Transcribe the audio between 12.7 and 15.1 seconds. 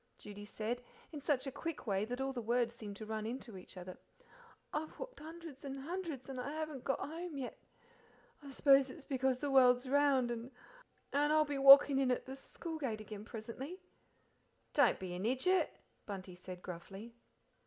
gate again presently." "Don't